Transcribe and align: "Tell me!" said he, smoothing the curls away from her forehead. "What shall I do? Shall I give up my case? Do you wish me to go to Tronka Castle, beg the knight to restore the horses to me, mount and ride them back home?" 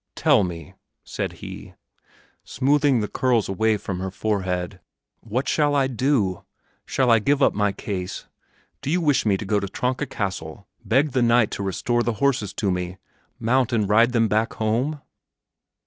"Tell 0.15 0.43
me!" 0.43 0.73
said 1.03 1.31
he, 1.45 1.75
smoothing 2.43 3.01
the 3.01 3.07
curls 3.07 3.47
away 3.47 3.77
from 3.77 3.99
her 3.99 4.09
forehead. 4.09 4.79
"What 5.19 5.47
shall 5.47 5.75
I 5.75 5.85
do? 5.85 6.43
Shall 6.87 7.11
I 7.11 7.19
give 7.19 7.43
up 7.43 7.53
my 7.53 7.71
case? 7.71 8.25
Do 8.81 8.89
you 8.89 8.99
wish 8.99 9.27
me 9.27 9.37
to 9.37 9.45
go 9.45 9.59
to 9.59 9.67
Tronka 9.67 10.07
Castle, 10.09 10.67
beg 10.83 11.11
the 11.11 11.21
knight 11.21 11.51
to 11.51 11.61
restore 11.61 12.01
the 12.01 12.13
horses 12.13 12.51
to 12.53 12.71
me, 12.71 12.97
mount 13.37 13.71
and 13.71 13.87
ride 13.87 14.11
them 14.11 14.27
back 14.27 14.53
home?" 14.53 15.01